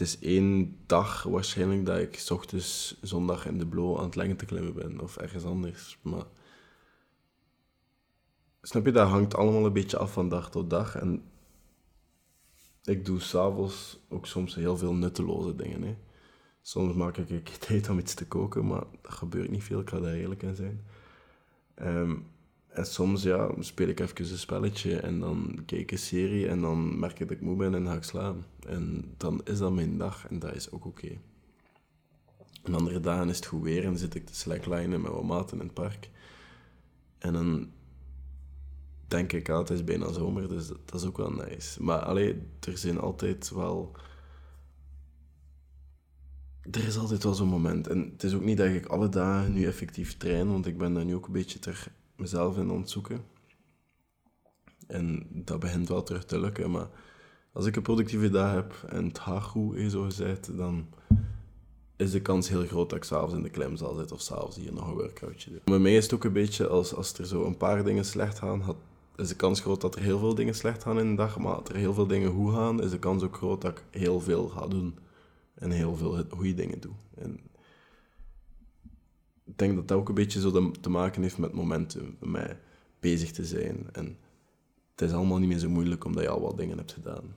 het 0.00 0.08
is 0.08 0.18
één 0.18 0.76
dag 0.86 1.22
waarschijnlijk 1.22 1.86
dat 1.86 1.98
ik 1.98 2.18
s 2.18 2.30
ochtends 2.30 2.98
zondag 3.00 3.46
in 3.46 3.58
de 3.58 3.66
blow 3.66 3.98
aan 3.98 4.04
het 4.04 4.14
lengen 4.14 4.36
te 4.36 4.44
klimmen 4.44 4.74
ben. 4.74 5.00
Of 5.00 5.16
ergens 5.16 5.44
anders. 5.44 5.98
Maar... 6.02 6.24
Snap 8.62 8.84
je, 8.84 8.92
dat 8.92 9.08
hangt 9.08 9.34
allemaal 9.34 9.66
een 9.66 9.72
beetje 9.72 9.98
af 9.98 10.12
van 10.12 10.28
dag 10.28 10.50
tot 10.50 10.70
dag. 10.70 10.96
En 10.96 11.22
ik 12.84 13.04
doe 13.04 13.20
s'avonds 13.20 13.98
ook 14.08 14.26
soms 14.26 14.54
heel 14.54 14.76
veel 14.76 14.94
nutteloze 14.94 15.56
dingen. 15.56 15.82
Hè. 15.82 15.96
Soms 16.62 16.94
maak 16.94 17.16
ik 17.16 17.48
tijd 17.48 17.88
om 17.88 17.98
iets 17.98 18.14
te 18.14 18.26
koken, 18.26 18.66
maar 18.66 18.84
dat 19.02 19.12
gebeurt 19.12 19.50
niet 19.50 19.64
veel, 19.64 19.80
ik 19.80 19.88
ga 19.88 20.00
daar 20.00 20.14
eerlijk 20.14 20.42
in 20.42 20.56
zijn. 20.56 20.84
Um, 21.82 22.26
en 22.70 22.86
soms 22.86 23.22
ja, 23.22 23.50
speel 23.58 23.88
ik 23.88 24.00
even 24.00 24.30
een 24.30 24.38
spelletje 24.38 25.00
en 25.00 25.20
dan 25.20 25.62
kijk 25.66 25.80
ik 25.80 25.90
een 25.90 25.98
serie 25.98 26.48
en 26.48 26.60
dan 26.60 26.98
merk 26.98 27.18
ik 27.18 27.28
dat 27.28 27.36
ik 27.36 27.42
moe 27.42 27.56
ben 27.56 27.74
en 27.74 27.86
ga 27.86 27.94
ik 27.94 28.02
slaan. 28.02 28.44
En 28.66 29.14
dan 29.16 29.40
is 29.44 29.58
dat 29.58 29.72
mijn 29.72 29.98
dag 29.98 30.28
en 30.28 30.38
dat 30.38 30.54
is 30.54 30.70
ook 30.70 30.84
oké. 30.84 31.04
Okay. 31.04 31.20
Andere 32.74 33.00
dagen 33.00 33.28
is 33.28 33.36
het 33.36 33.46
goed 33.46 33.62
weer 33.62 33.82
en 33.82 33.88
dan 33.88 33.98
zit 33.98 34.14
ik 34.14 34.26
te 34.26 34.34
slacklinen 34.34 35.00
met 35.00 35.12
wat 35.12 35.24
maten 35.24 35.58
in 35.58 35.64
het 35.64 35.74
park. 35.74 36.10
En 37.18 37.32
dan 37.32 37.70
denk 39.08 39.32
ik, 39.32 39.48
ah, 39.48 39.58
het 39.58 39.70
is 39.70 39.84
bijna 39.84 40.12
zomer, 40.12 40.48
dus 40.48 40.66
dat, 40.66 41.00
is 41.00 41.04
ook 41.04 41.16
wel 41.16 41.32
nice. 41.32 41.82
Maar 41.82 41.98
alleen, 41.98 42.50
er 42.60 42.78
zijn 42.78 42.98
altijd 42.98 43.50
wel... 43.50 43.96
Er 46.70 46.86
is 46.86 46.98
altijd 46.98 47.22
wel 47.22 47.34
zo'n 47.34 47.48
moment. 47.48 47.86
En 47.86 48.10
het 48.12 48.22
is 48.22 48.34
ook 48.34 48.44
niet 48.44 48.56
dat 48.56 48.66
ik 48.66 48.86
alle 48.86 49.08
dagen 49.08 49.52
nu 49.52 49.64
effectief 49.64 50.16
train, 50.16 50.48
want 50.48 50.66
ik 50.66 50.78
ben 50.78 50.94
daar 50.94 51.04
nu 51.04 51.14
ook 51.14 51.26
een 51.26 51.32
beetje 51.32 51.58
ter 51.58 51.92
mezelf 52.20 52.56
in 52.56 52.70
ontzoeken. 52.70 53.24
En 54.86 55.26
dat 55.30 55.60
begint 55.60 55.88
wel 55.88 56.02
terug 56.02 56.24
te 56.24 56.40
lukken, 56.40 56.70
maar 56.70 56.88
als 57.52 57.66
ik 57.66 57.76
een 57.76 57.82
productieve 57.82 58.30
dag 58.30 58.52
heb 58.52 58.74
en 58.88 59.04
het 59.04 59.18
gaat 59.18 59.42
goed, 59.42 59.90
zo 59.90 60.02
gezegd, 60.02 60.56
dan 60.56 60.86
is 61.96 62.10
de 62.10 62.22
kans 62.22 62.48
heel 62.48 62.66
groot 62.66 62.88
dat 62.90 62.98
ik 62.98 63.04
s'avonds 63.04 63.34
in 63.34 63.42
de 63.42 63.50
klem 63.50 63.76
zal 63.76 63.94
zitten 63.94 64.16
of 64.16 64.22
s'avonds 64.22 64.56
hier 64.56 64.72
nog 64.72 64.88
een 64.88 64.94
workoutje 64.94 65.50
doe. 65.50 65.60
Bij 65.64 65.78
mij 65.78 65.96
is 65.96 66.04
het 66.04 66.14
ook 66.14 66.24
een 66.24 66.32
beetje 66.32 66.68
als, 66.68 66.94
als 66.94 67.12
er 67.12 67.26
zo 67.26 67.44
een 67.44 67.56
paar 67.56 67.84
dingen 67.84 68.04
slecht 68.04 68.38
gaan, 68.38 68.60
had, 68.60 68.76
is 69.16 69.28
de 69.28 69.36
kans 69.36 69.60
groot 69.60 69.80
dat 69.80 69.94
er 69.94 70.02
heel 70.02 70.18
veel 70.18 70.34
dingen 70.34 70.54
slecht 70.54 70.82
gaan 70.82 70.98
in 70.98 71.10
de 71.10 71.16
dag, 71.16 71.38
maar 71.38 71.54
als 71.54 71.68
er 71.68 71.76
heel 71.76 71.94
veel 71.94 72.06
dingen 72.06 72.32
goed 72.32 72.54
gaan, 72.54 72.82
is 72.82 72.90
de 72.90 72.98
kans 72.98 73.22
ook 73.22 73.36
groot 73.36 73.60
dat 73.60 73.70
ik 73.70 73.84
heel 74.00 74.20
veel 74.20 74.48
ga 74.48 74.66
doen 74.66 74.98
en 75.54 75.70
heel 75.70 75.96
veel 75.96 76.24
goede 76.28 76.54
dingen 76.54 76.80
doe. 76.80 76.92
En 77.14 77.40
ik 79.50 79.58
denk 79.58 79.74
dat 79.74 79.88
dat 79.88 79.98
ook 79.98 80.08
een 80.08 80.14
beetje 80.14 80.40
zo 80.40 80.70
te 80.80 80.90
maken 80.90 81.22
heeft 81.22 81.38
met 81.38 81.52
momenten, 81.52 82.16
mij 82.20 82.58
bezig 83.00 83.32
te 83.32 83.44
zijn. 83.44 83.88
En 83.92 84.18
het 84.90 85.08
is 85.08 85.12
allemaal 85.12 85.38
niet 85.38 85.48
meer 85.48 85.58
zo 85.58 85.68
moeilijk 85.68 86.04
omdat 86.04 86.22
je 86.22 86.28
al 86.28 86.40
wat 86.40 86.56
dingen 86.56 86.76
hebt 86.76 86.92
gedaan. 86.92 87.36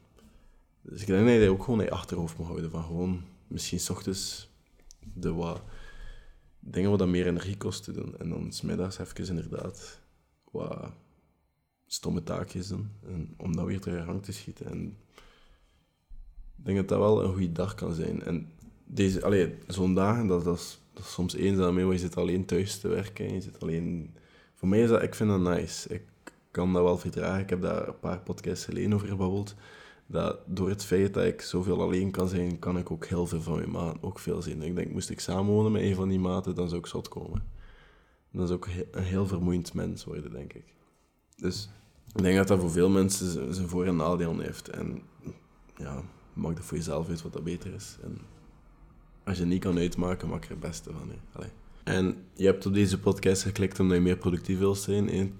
Dus 0.81 1.01
ik 1.01 1.07
denk 1.07 1.27
dat 1.27 1.41
je 1.41 1.49
ook 1.49 1.63
gewoon 1.63 1.79
in 1.79 1.85
je 1.85 1.91
achterhoofd 1.91 2.37
moet 2.37 2.47
houden. 2.47 2.71
Van 2.71 2.83
gewoon 2.83 3.21
misschien 3.47 3.79
s 3.79 3.89
ochtends 3.89 4.49
de 5.13 5.33
wat 5.33 5.61
dingen 6.59 6.89
wat 6.89 7.07
meer 7.07 7.27
energie 7.27 7.57
kosten 7.57 7.93
doen. 7.93 8.17
En 8.17 8.29
dan 8.29 8.51
smiddags 8.51 8.97
even 8.97 9.27
inderdaad 9.27 10.01
wat 10.51 10.91
stomme 11.85 12.23
taakjes 12.23 12.67
doen. 12.67 12.91
En 13.05 13.33
om 13.37 13.55
dat 13.55 13.65
weer 13.65 13.79
terug 13.79 14.05
gang 14.05 14.23
te 14.23 14.31
schieten. 14.31 14.65
En 14.65 14.97
ik 16.57 16.65
denk 16.65 16.77
dat 16.77 16.87
dat 16.87 16.99
wel 16.99 17.23
een 17.23 17.31
goede 17.31 17.51
dag 17.51 17.75
kan 17.75 17.93
zijn. 17.93 18.23
En 18.23 18.51
deze, 18.85 19.55
zo'n 19.67 19.93
dagen, 19.93 20.27
dat, 20.27 20.43
dat 20.43 20.57
is 20.57 20.82
dat 20.93 21.03
is 21.03 21.11
soms 21.11 21.35
eenzaam, 21.35 21.75
want 21.75 21.91
je 21.91 21.97
zit 21.97 22.17
alleen 22.17 22.45
thuis 22.45 22.79
te 22.79 22.87
werken. 22.87 23.33
Je 23.33 23.41
zit 23.41 23.59
alleen... 23.59 24.15
Voor 24.53 24.67
mij 24.67 24.81
is 24.81 24.89
dat, 24.89 25.01
ik 25.01 25.15
vind 25.15 25.29
dat 25.29 25.39
nice. 25.39 25.89
Ik 25.89 26.03
kan 26.51 26.73
dat 26.73 26.83
wel 26.83 26.97
verdragen. 26.97 27.41
Ik 27.41 27.49
heb 27.49 27.61
daar 27.61 27.87
een 27.87 27.99
paar 27.99 28.19
podcasts 28.19 28.65
geleden 28.65 28.93
over 28.93 29.07
gebabbeld. 29.07 29.55
Dat 30.05 30.37
door 30.45 30.69
het 30.69 30.85
feit 30.85 31.13
dat 31.13 31.25
ik 31.25 31.41
zoveel 31.41 31.81
alleen 31.81 32.11
kan 32.11 32.27
zijn, 32.27 32.59
kan 32.59 32.77
ik 32.77 32.91
ook 32.91 33.05
heel 33.05 33.27
veel 33.27 33.41
van 33.41 33.55
mijn 33.55 33.71
maat 33.71 33.97
ook 34.01 34.19
veel 34.19 34.41
zien. 34.41 34.61
Ik 34.61 34.75
denk, 34.75 34.91
moest 34.91 35.09
ik 35.09 35.19
samenwonen 35.19 35.71
met 35.71 35.81
een 35.81 35.95
van 35.95 36.09
die 36.09 36.19
maten, 36.19 36.55
dan 36.55 36.67
zou 36.67 36.79
ik 36.79 36.85
zot 36.85 37.07
komen. 37.07 37.43
Dan 38.31 38.47
zou 38.47 38.59
ik 38.59 38.87
een 38.91 39.03
heel 39.03 39.27
vermoeiend 39.27 39.73
mens 39.73 40.03
worden, 40.03 40.31
denk 40.31 40.53
ik. 40.53 40.65
Dus 41.35 41.69
ik 42.15 42.21
denk 42.21 42.37
dat 42.37 42.47
dat 42.47 42.59
voor 42.59 42.71
veel 42.71 42.89
mensen 42.89 43.53
zijn 43.53 43.67
voor- 43.67 43.85
en 43.85 43.95
nadeel 43.95 44.39
heeft. 44.39 44.69
En 44.69 45.01
ja, 45.77 46.01
maak 46.33 46.55
dat 46.55 46.65
voor 46.65 46.77
jezelf 46.77 47.09
uit 47.09 47.21
wat 47.21 47.33
dat 47.33 47.43
beter 47.43 47.73
is. 47.73 47.97
En 48.03 48.17
als 49.25 49.37
je 49.37 49.45
niet 49.45 49.61
kan 49.61 49.77
uitmaken, 49.77 50.29
maak 50.29 50.43
er 50.43 50.49
het 50.49 50.59
beste 50.59 50.91
van. 50.91 51.11
En 51.83 52.15
je 52.33 52.45
hebt 52.45 52.65
op 52.65 52.73
deze 52.73 52.99
podcast 52.99 53.41
geklikt 53.41 53.79
omdat 53.79 53.97
je 53.97 54.03
meer 54.03 54.17
productief 54.17 54.57
wil 54.57 54.75
zijn. 54.75 55.09
Ik 55.09 55.31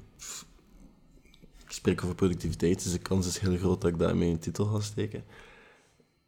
spreek 1.68 2.04
over 2.04 2.16
productiviteit, 2.16 2.84
dus 2.84 2.92
de 2.92 3.00
kans 3.00 3.28
is 3.28 3.38
heel 3.38 3.58
groot 3.58 3.82
dat 3.82 3.92
ik 3.92 4.00
daarmee 4.00 4.32
een 4.32 4.40
titel 4.40 4.66
ga 4.66 4.80
steken. 4.80 5.24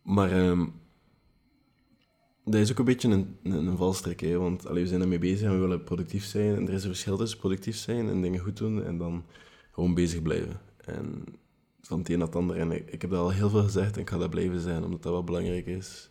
Maar 0.01 0.31
ehm, 0.31 0.65
dat 2.43 2.55
is 2.55 2.71
ook 2.71 2.79
een 2.79 2.85
beetje 2.85 3.09
een, 3.09 3.38
een, 3.43 3.67
een 3.67 3.77
valstrik, 3.77 4.19
hè? 4.19 4.38
want 4.38 4.67
allee, 4.67 4.83
we 4.83 4.89
zijn 4.89 5.01
ermee 5.01 5.19
bezig 5.19 5.47
en 5.47 5.53
we 5.53 5.59
willen 5.59 5.83
productief 5.83 6.25
zijn. 6.25 6.55
En 6.55 6.67
er 6.67 6.74
is 6.74 6.83
een 6.83 6.89
verschil 6.89 7.17
tussen 7.17 7.39
productief 7.39 7.75
zijn 7.75 8.09
en 8.09 8.21
dingen 8.21 8.39
goed 8.39 8.57
doen 8.57 8.83
en 8.83 8.97
dan 8.97 9.25
gewoon 9.71 9.93
bezig 9.93 10.21
blijven. 10.21 10.62
En 10.77 11.24
van 11.81 12.00
het 12.00 12.09
een 12.09 12.17
naar 12.17 12.27
het 12.27 12.35
ander. 12.35 12.57
En 12.57 12.71
ik, 12.71 12.91
ik 12.91 13.01
heb 13.01 13.12
dat 13.12 13.19
al 13.19 13.31
heel 13.31 13.50
veel 13.50 13.63
gezegd 13.63 13.95
en 13.95 14.01
ik 14.01 14.09
ga 14.09 14.17
dat 14.17 14.29
blijven 14.29 14.59
zijn, 14.59 14.83
omdat 14.83 15.03
dat 15.03 15.12
wel 15.12 15.24
belangrijk 15.24 15.65
is. 15.65 16.09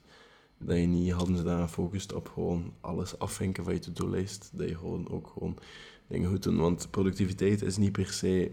Dat 0.67 0.77
je 0.77 0.87
niet 0.87 1.13
hadden 1.13 1.37
ze 1.37 1.43
daar 1.43 1.69
focust 1.69 2.13
op 2.13 2.29
gewoon 2.29 2.73
alles 2.81 3.19
afvinken 3.19 3.65
van 3.65 3.73
je 3.73 3.79
to-do-lijst. 3.79 4.51
Dat 4.53 4.69
je 4.69 4.77
gewoon 4.77 5.09
ook 5.11 5.31
gewoon 5.33 5.59
dingen 6.07 6.31
goed 6.31 6.43
doen. 6.43 6.57
Want 6.57 6.89
productiviteit 6.91 7.63
is 7.63 7.77
niet 7.77 7.93
per 7.93 8.07
se 8.07 8.51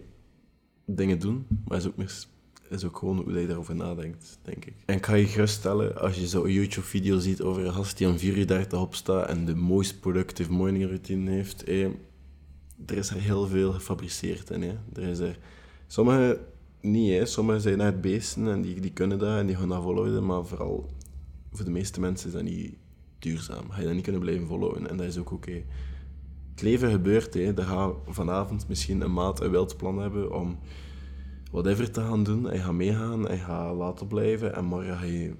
dingen 0.84 1.18
doen, 1.18 1.46
maar 1.64 1.78
is 1.78 1.86
ook, 1.86 1.96
meer, 1.96 2.24
is 2.68 2.84
ook 2.84 2.96
gewoon 2.96 3.18
hoe 3.18 3.40
je 3.40 3.46
daarover 3.46 3.74
nadenkt, 3.74 4.38
denk 4.42 4.64
ik. 4.64 4.74
En 4.86 4.96
ik 4.96 5.06
ga 5.06 5.14
je 5.14 5.26
geruststellen, 5.26 6.00
als 6.00 6.16
je 6.16 6.26
zo'n 6.26 6.52
YouTube-video 6.52 7.18
ziet 7.18 7.42
over 7.42 7.66
een 7.66 7.72
gast 7.72 7.98
die 7.98 8.08
om 8.08 8.18
4 8.18 8.36
uur 8.36 8.46
daar 8.46 8.80
opstaat 8.80 9.28
en 9.28 9.44
de 9.44 9.54
most 9.54 10.00
productive 10.00 10.52
morning 10.52 10.84
routine 10.84 11.30
heeft, 11.30 11.64
eh, 11.64 11.84
er 12.86 12.96
is 12.96 13.10
er 13.10 13.20
heel 13.20 13.46
veel 13.46 13.72
gefabriceerd 13.72 14.50
in. 14.50 14.62
Hè. 14.62 14.74
Er 14.94 15.02
is 15.02 15.18
er... 15.18 15.38
Sommige 15.86 16.40
niet, 16.80 17.10
hè. 17.10 17.26
Sommigen 17.26 17.60
zijn 17.60 17.78
net 17.78 18.00
beesten 18.00 18.48
en 18.48 18.62
die, 18.62 18.80
die 18.80 18.92
kunnen 18.92 19.18
dat 19.18 19.38
en 19.38 19.46
die 19.46 19.56
gaan 19.56 19.68
dat 19.68 19.82
volhouden, 19.82 20.26
maar 20.26 20.46
vooral 20.46 20.90
voor 21.52 21.64
de 21.64 21.70
meeste 21.70 22.00
mensen 22.00 22.26
is 22.26 22.34
dat 22.34 22.42
niet 22.42 22.76
duurzaam. 23.18 23.70
Ga 23.70 23.80
je 23.80 23.86
dat 23.86 23.94
niet 23.94 24.02
kunnen 24.02 24.20
blijven 24.20 24.46
volhouden 24.46 24.88
en 24.88 24.96
dat 24.96 25.06
is 25.06 25.18
ook 25.18 25.32
oké. 25.32 25.64
Het 26.50 26.62
leven 26.62 26.90
gebeurt, 26.90 27.34
hè. 27.34 27.54
Er 27.54 27.64
gaat 27.64 27.94
vanavond 28.06 28.68
misschien 28.68 29.00
een 29.00 29.12
maat 29.12 29.40
een 29.40 29.50
wild 29.50 29.76
plan 29.76 29.98
hebben 29.98 30.34
om 30.34 30.58
whatever 31.50 31.90
te 31.90 32.00
gaan 32.00 32.24
doen. 32.24 32.44
Hij 32.44 32.58
gaat 32.58 32.72
meegaan, 32.72 33.26
hij 33.26 33.38
gaat 33.38 33.74
laten 33.74 34.06
blijven 34.06 34.54
en 34.54 34.64
morgen 34.64 34.98
ga 34.98 35.04
je, 35.04 35.34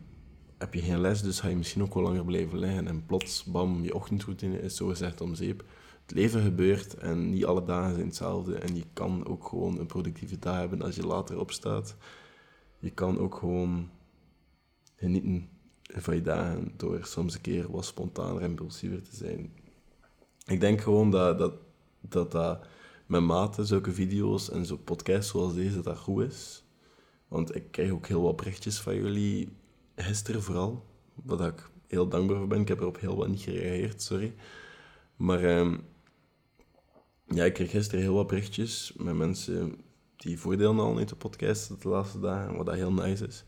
heb 0.59 0.75
je 0.75 0.81
geen 0.81 1.00
les, 1.00 1.23
dus 1.23 1.40
ga 1.40 1.49
je 1.49 1.57
misschien 1.57 1.83
ook 1.83 1.95
wel 1.95 2.02
langer 2.02 2.25
blijven 2.25 2.59
liggen. 2.59 2.87
En 2.87 3.07
plots, 3.07 3.45
bam, 3.45 3.83
je 3.83 3.95
ochtendroutine 3.95 4.61
is 4.61 4.76
zo 4.76 4.87
gezegd 4.87 5.21
om 5.21 5.35
zeep. 5.35 5.64
Het 6.02 6.14
leven 6.14 6.42
gebeurt 6.42 6.95
en 6.95 7.31
niet 7.31 7.45
alle 7.45 7.64
dagen 7.64 7.95
zijn 7.95 8.07
hetzelfde. 8.07 8.54
En 8.54 8.76
je 8.76 8.85
kan 8.92 9.26
ook 9.26 9.47
gewoon 9.47 9.78
een 9.78 9.87
productieve 9.87 10.38
dag 10.38 10.57
hebben 10.57 10.83
als 10.83 10.97
je 10.97 11.07
later 11.07 11.38
opstaat. 11.38 11.97
Je 12.78 12.90
kan 12.90 13.19
ook 13.19 13.35
gewoon 13.35 13.88
genieten 14.97 15.49
van 15.97 16.15
je 16.15 16.23
dagen 16.23 16.73
door 16.77 17.05
soms 17.05 17.35
een 17.35 17.41
keer 17.41 17.71
wat 17.71 17.85
spontaner 17.85 18.43
en 18.43 18.49
impulsiever 18.49 19.03
te 19.03 19.17
zijn. 19.17 19.53
Ik 20.47 20.61
denk 20.61 20.81
gewoon 20.81 21.11
dat 21.11 21.39
dat, 21.39 21.55
dat, 22.01 22.33
dat 22.33 22.67
met 23.07 23.23
mate 23.23 23.65
zulke 23.65 23.93
video's 23.93 24.51
en 24.51 24.67
zo 24.67 24.77
podcasts 24.77 25.31
zoals 25.31 25.55
deze, 25.55 25.81
dat 25.81 25.99
goed 25.99 26.23
is. 26.23 26.65
Want 27.29 27.55
ik 27.55 27.71
krijg 27.71 27.91
ook 27.91 28.07
heel 28.07 28.23
wat 28.23 28.37
berichtjes 28.37 28.81
van 28.81 28.95
jullie, 28.95 29.57
gisteren 29.97 30.43
vooral, 30.43 30.85
wat 31.15 31.41
ik 31.41 31.71
heel 31.87 32.09
dankbaar 32.09 32.39
voor 32.39 32.47
ben. 32.47 32.61
Ik 32.61 32.69
heb 32.69 32.81
erop 32.81 33.01
heel 33.01 33.17
wat 33.17 33.29
niet 33.29 33.41
gereageerd, 33.41 34.03
sorry. 34.03 34.35
Maar 35.17 35.59
um, 35.59 35.85
ja, 37.27 37.45
ik 37.45 37.53
kreeg 37.55 37.71
gisteren 37.71 38.01
heel 38.05 38.15
wat 38.15 38.27
berichtjes 38.27 38.93
met 38.97 39.15
mensen 39.15 39.81
die 40.17 40.39
voordeel 40.39 40.81
al 40.81 40.99
uit 40.99 41.09
de 41.09 41.17
podcast 41.17 41.83
de 41.83 41.89
laatste 41.89 42.21
dagen, 42.21 42.57
wat 42.57 42.67
dat 42.67 42.75
heel 42.75 42.93
nice 42.93 43.27
is. 43.27 43.45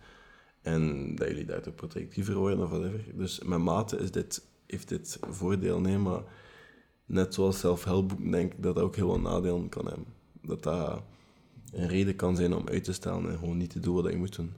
En 0.64 1.14
dat 1.14 1.28
jullie 1.28 1.44
daardoor 1.44 1.73
productiever 1.73 2.35
worden 2.35 2.62
of 2.64 2.71
whatever. 2.71 3.04
Dus 3.14 3.42
met 3.42 3.59
mate 3.59 3.99
is 3.99 4.11
dit, 4.11 4.47
heeft 4.66 4.88
dit 4.88 5.18
voordeel, 5.30 5.80
nee, 5.80 5.99
maar 5.99 6.23
net 7.06 7.35
zoals 7.35 7.61
zelfhelpboek 7.61 8.30
denk 8.30 8.52
ik 8.52 8.62
dat 8.62 8.75
dat 8.75 8.85
ook 8.85 8.97
heel 8.97 9.09
veel 9.09 9.21
nadelen 9.21 9.68
kan 9.68 9.87
hebben. 9.87 10.06
Dat 10.42 10.62
dat 10.62 11.02
een 11.73 11.88
reden 11.88 12.16
kan 12.16 12.37
zijn 12.37 12.54
om 12.54 12.68
uit 12.68 12.85
te 12.85 12.92
stellen 12.92 13.30
en 13.30 13.38
gewoon 13.38 13.56
niet 13.56 13.71
te 13.71 13.80
doen 13.80 13.94
wat 13.94 14.12
je 14.12 14.18
moet 14.18 14.37
doen. 14.37 14.52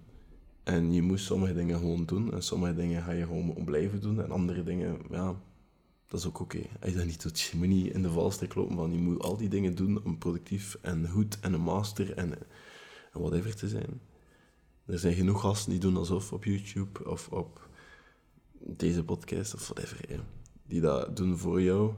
En 0.63 0.93
je 0.93 1.03
moet 1.03 1.21
sommige 1.21 1.55
dingen 1.55 1.79
gewoon 1.79 2.05
doen 2.05 2.33
en 2.33 2.43
sommige 2.43 2.75
dingen 2.75 3.03
ga 3.03 3.13
je 3.13 3.27
gewoon 3.27 3.65
blijven 3.65 4.01
doen 4.01 4.23
en 4.23 4.31
andere 4.31 4.63
dingen, 4.63 4.99
ja, 5.11 5.35
dat 6.09 6.21
is 6.21 6.27
ook 6.27 6.41
oké. 6.41 6.61
Als 6.81 6.91
je 6.91 6.97
dat 6.97 7.07
niet 7.07 7.23
doet, 7.23 7.41
je 7.41 7.57
moet 7.57 7.69
niet 7.69 7.93
in 7.93 8.03
de 8.03 8.11
valstrik 8.11 8.55
lopen 8.55 8.77
van 8.77 8.93
je 8.93 8.99
moet 8.99 9.23
al 9.23 9.37
die 9.37 9.49
dingen 9.49 9.75
doen 9.75 10.05
om 10.05 10.19
productief 10.19 10.79
en 10.81 11.09
goed 11.09 11.41
en 11.41 11.53
een 11.53 11.61
master 11.61 12.15
en, 12.15 12.33
en 13.13 13.21
whatever 13.21 13.57
te 13.57 13.69
zijn. 13.69 14.01
Er 14.87 14.99
zijn 14.99 15.15
genoeg 15.15 15.41
gasten 15.41 15.71
die 15.71 15.81
doen 15.81 15.97
alsof 15.97 16.33
op 16.33 16.45
YouTube 16.45 17.11
of 17.11 17.29
op 17.29 17.69
deze 18.59 19.05
podcast 19.05 19.55
of 19.55 19.69
whatever, 19.69 20.25
die 20.67 20.81
dat 20.81 21.17
doen 21.17 21.39
voor 21.39 21.63
jou 21.63 21.95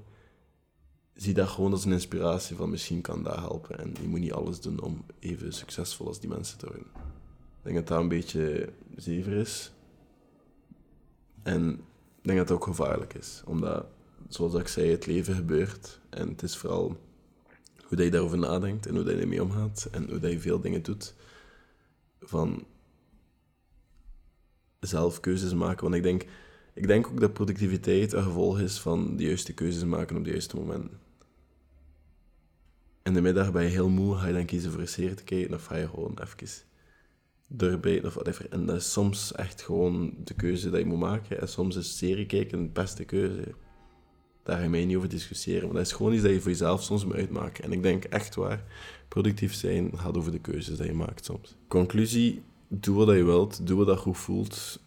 zie 1.19 1.35
dat 1.35 1.49
gewoon 1.49 1.73
als 1.73 1.85
een 1.85 1.93
inspiratie 1.93 2.57
van 2.57 2.71
misschien 2.71 3.01
kan 3.01 3.23
dat 3.23 3.37
helpen. 3.37 3.79
En 3.79 3.95
je 4.01 4.09
moet 4.09 4.21
niet 4.21 4.33
alles 4.33 4.61
doen 4.61 4.81
om 4.81 5.05
even 5.19 5.53
succesvol 5.53 6.07
als 6.07 6.21
die 6.21 6.29
mensen 6.29 6.59
te 6.59 6.67
worden. 6.67 6.87
Ik 6.87 7.63
denk 7.63 7.77
dat 7.77 7.87
dat 7.87 8.01
een 8.01 8.09
beetje 8.09 8.73
zever 8.97 9.33
is. 9.33 9.73
En 11.43 11.71
ik 12.19 12.25
denk 12.25 12.39
dat 12.39 12.49
het 12.49 12.59
ook 12.59 12.65
gevaarlijk 12.65 13.15
is. 13.15 13.43
Omdat, 13.45 13.87
zoals 14.29 14.55
ik 14.55 14.69
zei, 14.69 14.91
het 14.91 15.07
leven 15.07 15.35
gebeurt. 15.35 16.01
En 16.09 16.29
het 16.29 16.43
is 16.43 16.57
vooral 16.57 16.87
hoe 17.85 17.97
dat 17.97 18.05
je 18.05 18.11
daarover 18.11 18.39
nadenkt 18.39 18.87
en 18.87 18.95
hoe 18.95 19.05
dat 19.05 19.15
je 19.15 19.21
ermee 19.21 19.43
omgaat. 19.43 19.89
En 19.91 20.09
hoe 20.11 20.19
dat 20.19 20.31
je 20.31 20.41
veel 20.41 20.61
dingen 20.61 20.83
doet. 20.83 21.15
Van 22.21 22.65
zelf 24.81 25.21
keuzes 25.21 25.55
maken. 25.55 25.83
Want 25.83 25.95
ik 25.95 26.03
denk, 26.03 26.25
ik 26.75 26.87
denk 26.87 27.07
ook 27.07 27.21
dat 27.21 27.33
productiviteit 27.33 28.13
een 28.13 28.23
gevolg 28.23 28.61
is 28.61 28.79
van 28.79 29.17
de 29.17 29.25
juiste 29.25 29.53
keuzes 29.53 29.85
maken 29.85 30.17
op 30.17 30.25
de 30.25 30.31
juiste 30.31 30.57
momenten 30.57 31.07
in 33.09 33.15
de 33.15 33.21
middag 33.21 33.53
ben 33.53 33.63
je 33.63 33.69
heel 33.69 33.89
moe, 33.89 34.17
ga 34.17 34.27
je 34.27 34.33
dan 34.33 34.45
kiezen 34.45 34.71
voor 34.71 34.81
een 34.81 34.89
serie 34.89 35.15
te 35.15 35.25
kijken 35.25 35.55
of 35.55 35.65
ga 35.65 35.77
je 35.77 35.89
gewoon 35.89 36.19
even 36.23 36.67
doorbijten 37.49 38.07
of 38.07 38.15
whatever. 38.15 38.47
En 38.51 38.67
dat 38.67 38.77
is 38.77 38.93
soms 38.93 39.33
echt 39.33 39.63
gewoon 39.63 40.15
de 40.25 40.35
keuze 40.35 40.71
die 40.71 40.79
je 40.79 40.85
moet 40.85 40.99
maken. 40.99 41.41
En 41.41 41.49
soms 41.49 41.77
is 41.77 41.99
serie 41.99 42.27
kijken 42.27 42.63
de 42.63 42.69
beste 42.69 43.05
keuze. 43.05 43.55
Daar 44.43 44.59
ga 44.59 44.77
je 44.77 44.87
niet 44.87 44.97
over 44.97 45.09
discussiëren. 45.09 45.65
Maar 45.65 45.77
dat 45.77 45.87
is 45.87 45.93
gewoon 45.93 46.13
iets 46.13 46.23
dat 46.23 46.33
je 46.33 46.41
voor 46.41 46.51
jezelf 46.51 46.83
soms 46.83 47.05
moet 47.05 47.15
uitmaken. 47.15 47.65
En 47.65 47.73
ik 47.73 47.83
denk 47.83 48.05
echt 48.05 48.35
waar, 48.35 48.65
productief 49.09 49.55
zijn 49.55 49.99
gaat 49.99 50.17
over 50.17 50.33
de 50.33 50.41
keuzes 50.41 50.77
die 50.77 50.87
je 50.87 50.93
maakt 50.93 51.25
soms. 51.25 51.57
Conclusie, 51.69 52.43
doe 52.69 52.97
wat 52.97 53.17
je 53.17 53.25
wilt, 53.25 53.67
doe 53.67 53.85
wat 53.85 53.97
je 53.97 53.97
goed 53.97 54.19
voelt. 54.19 54.81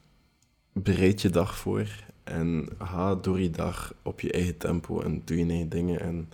Bereid 0.73 1.21
je 1.21 1.29
dag 1.29 1.57
voor 1.57 2.05
en 2.23 2.67
ga 2.79 3.15
door 3.15 3.39
je 3.39 3.49
dag 3.49 3.93
op 4.01 4.19
je 4.19 4.31
eigen 4.31 4.57
tempo 4.57 5.01
en 5.01 5.21
doe 5.25 5.37
je 5.37 5.45
eigen 5.45 5.69
dingen. 5.69 5.99
En 5.99 6.29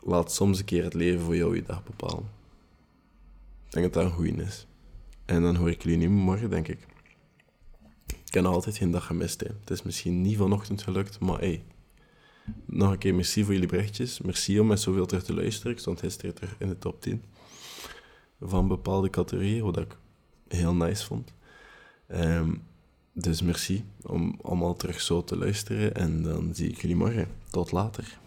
laat 0.00 0.32
soms 0.32 0.58
een 0.58 0.64
keer 0.64 0.84
het 0.84 0.94
leven 0.94 1.20
voor 1.20 1.36
jou 1.36 1.54
je 1.54 1.62
dag 1.62 1.84
bepalen. 1.84 2.28
Ik 3.66 3.72
denk 3.72 3.84
dat 3.84 4.02
dat 4.02 4.04
een 4.04 4.16
goeie 4.16 4.34
is. 4.34 4.66
En 5.24 5.42
dan 5.42 5.56
hoor 5.56 5.70
ik 5.70 5.82
jullie 5.82 5.98
niet 5.98 6.08
morgen, 6.08 6.50
denk 6.50 6.68
ik. 6.68 6.86
Ik 8.06 8.34
heb 8.34 8.44
altijd 8.44 8.76
geen 8.76 8.90
dag 8.90 9.06
gemist. 9.06 9.40
Het 9.40 9.70
is 9.70 9.82
misschien 9.82 10.20
niet 10.20 10.36
vanochtend 10.36 10.82
gelukt, 10.82 11.20
maar 11.20 11.38
hey. 11.38 11.64
Nog 12.64 12.90
een 12.90 12.98
keer 12.98 13.14
merci 13.14 13.44
voor 13.44 13.52
jullie 13.52 13.68
berichtjes. 13.68 14.20
Merci 14.20 14.60
om 14.60 14.66
met 14.66 14.80
zoveel 14.80 15.06
terug 15.06 15.24
te 15.24 15.34
luisteren. 15.34 15.72
Ik 15.72 15.78
stond 15.78 16.00
gisteren 16.00 16.34
terug 16.34 16.54
in 16.58 16.68
de 16.68 16.78
top 16.78 17.00
10 17.00 17.22
van 18.40 18.68
bepaalde 18.68 19.10
categorieën, 19.10 19.64
wat 19.64 19.78
ik 19.78 19.96
heel 20.54 20.74
nice 20.74 21.04
vond. 21.04 21.32
Um, 22.08 22.62
dus 23.12 23.42
merci 23.42 23.84
om 24.02 24.38
allemaal 24.42 24.74
terug 24.74 25.00
zo 25.00 25.24
te 25.24 25.36
luisteren. 25.36 25.94
En 25.94 26.22
dan 26.22 26.54
zie 26.54 26.70
ik 26.70 26.80
jullie 26.80 26.96
morgen. 26.96 27.28
Tot 27.50 27.72
later. 27.72 28.18